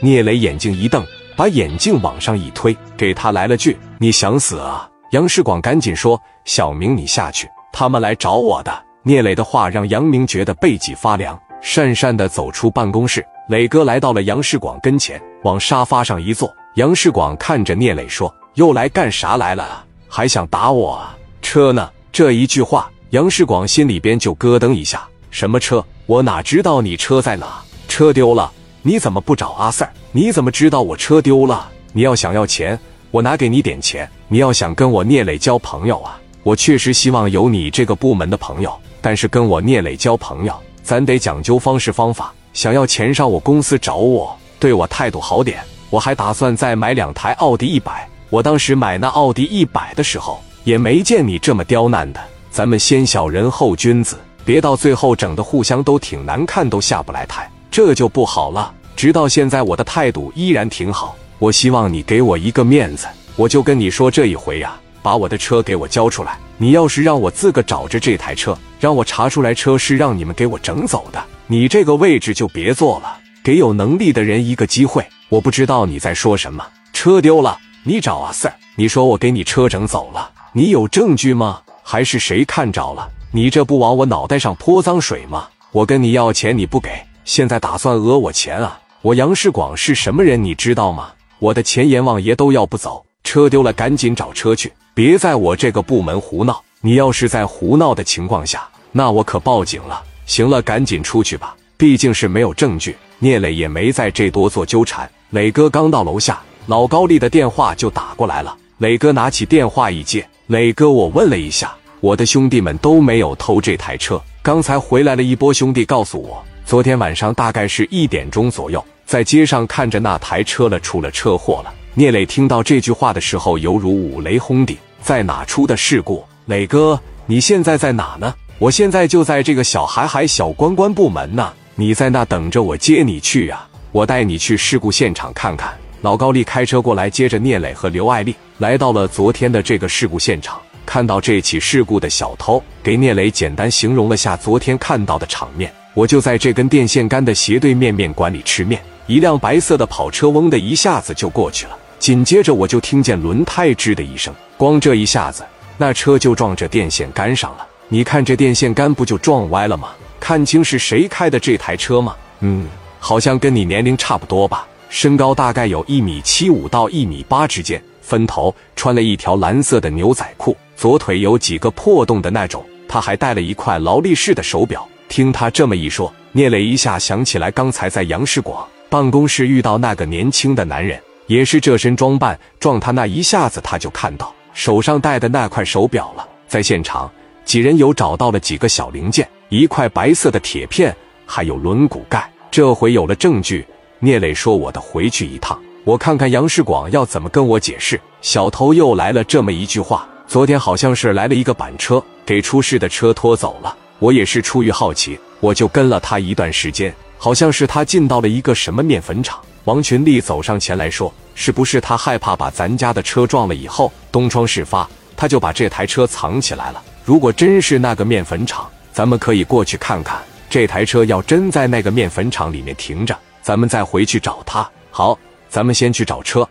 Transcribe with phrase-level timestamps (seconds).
[0.00, 1.04] 聂磊眼睛一瞪，
[1.36, 13.24] 把眼镜往上一推，给他来了句：“你想死啊！”杨世广赶紧说：“小明，你下去，他们来找我的。”聂磊的话让杨明觉得背脊发凉，讪讪的走出办公室。
[13.48, 16.52] 磊哥来到了杨世广跟前，往沙发上一坐。
[16.74, 19.84] 杨世广看着聂磊说：“又来干啥来了？
[20.08, 21.16] 还想打我啊？
[21.40, 25.06] 车呢？”这一句话，杨世广心里边就咯噔一下。
[25.30, 25.84] 什么车？
[26.06, 27.62] 我哪知道你车在哪？
[27.86, 28.50] 车丢了，
[28.86, 29.88] 你怎么不找阿 Sir？
[30.12, 31.68] 你怎么知道我车丢了？
[31.92, 32.78] 你要想要钱，
[33.10, 34.08] 我拿给你点钱。
[34.28, 38.72] 你要想跟我聂磊交朋友啊，我确实希望有你这个部门的朋友。
[39.00, 42.32] 但是跟我聂磊交朋友，咱得讲究方式方法。
[42.52, 45.58] 想要钱上我公司找我，对我态度好点。
[45.90, 48.08] 我还打算再买两台奥迪一百。
[48.30, 52.20] 我当时买那奥迪一百的时候，也没见你这么刁难的。
[52.52, 58.72] 咱们先小人后君子，别到最后整的互相都挺难看，都下不来台，这就不好了。
[58.96, 61.14] 直到现在，我的态度依然挺好。
[61.38, 63.06] 我希望你给我一个面子，
[63.36, 64.74] 我就跟你说这一回呀。
[65.02, 66.36] 把我的车给我交出来！
[66.56, 73.16] 你要是让我自个找着这台车，让我查出来车是让你们给我整走的，你这个位置就别坐了。
[73.44, 75.06] 给有能力的人一个机会。
[75.28, 76.66] 我不知道你在说什么。
[76.92, 78.52] 车丢了，你找阿 Sir。
[78.74, 81.60] 你说我给你车整走了，你有证据吗？
[81.84, 83.08] 还是谁看着了？
[83.30, 85.46] 你这不往我脑袋上泼脏水吗？
[85.70, 86.90] 我跟你要钱你不给，
[87.24, 88.80] 现在打算讹我钱啊？
[89.06, 91.10] 我杨世广是什么人你知道吗？
[91.38, 93.06] 我的钱阎王爷都要不走。
[93.22, 94.72] 车丢了，赶紧找车去。
[94.94, 96.60] 别在我这个部门胡闹！
[96.80, 100.02] 你要是在胡闹的情况下，那我可报警了。
[100.26, 102.96] 行了，赶紧出去吧，毕竟是没有证据。
[103.20, 105.08] 聂磊也没在这多做纠缠。
[105.30, 108.56] 磊哥刚到楼下，老高丽的电话就打过来了。
[108.78, 114.20] 磊哥拿起电话一接：“磊哥，我问了一下，我的兄弟们都没有偷这台车。
[114.42, 124.76] 刚才回来了一波兄弟，告诉我，昨天晚上大概是一点钟左右，在街上看着那台车了，出了车祸了。”聂磊听到这句话的时候，犹如五雷轰顶。
[125.00, 126.24] 在哪出的事故？
[126.46, 128.34] 磊哥，你现在在哪呢？
[128.58, 131.52] 我现在就在这个小海海小关关部门呢。
[131.76, 133.64] 你在那等着我接你去呀？
[133.92, 135.72] 我带你去事故现场看看。
[136.02, 140.60] 老高丽开车过来，接着聂磊和刘爱丽来到了昨天的这个事故现场。
[140.84, 145.72] 看到这起事故的小偷，给聂磊简单形容了下昨天看到的场面。
[145.94, 151.78] 我就在这根电线杆的斜对面面馆里吃面，一辆白色的跑车嗡的一下子就过去了。
[151.98, 155.44] 紧接着我就听见轮胎吱的一声，光这一下子，
[155.78, 157.66] 那车就撞着电线杆上了。
[157.88, 159.90] 你看这电线杆不就撞歪了吗？
[160.18, 162.16] 看清是谁开的这台车吗？
[162.40, 162.66] 嗯，
[162.98, 172.64] 好像跟你年龄差不多吧，身高大概有一米七五到一米八之间，分头，穿了一条蓝色的牛仔裤，左腿有几个破洞的那种。
[172.88, 174.86] 他还戴了一块劳力士的手表。
[175.08, 181.00] 听他这么一说，聂磊一下想起来刚才在杨世广办公室遇到那个年轻的男人。
[181.26, 186.24] 也是这身装扮撞他那一下子，他就看到手上戴的那块手表了。
[186.46, 187.10] 在现场，
[187.44, 190.94] 几人有找到了几个小零件，一块白色的铁片，
[191.26, 192.30] 还有轮毂盖。
[192.48, 193.66] 这回有了证据，
[193.98, 203.76] 聂磊说：“我得回去一趟，我看看杨世广要怎么跟我解释。”小偷又来了这么一句话：“昨天好像是来了一个板车，给出事的车拖走了。
[203.98, 216.80] 我也是出于好奇，我就跟了他一段时间，好像是他进到了一个什么面粉厂。”王群力走上前来说：“是不是他害怕把咱家的车撞了以后东窗事发，他就把这台车藏起来了？
[217.04, 220.22] 如果真是那个面粉厂，咱们可以过去看看。
[220.48, 224.68] 这台车要真在那个面粉厂里面停着，咱们再回去找他。
[224.92, 225.18] 好，
[225.48, 226.48] 咱们先去找车。”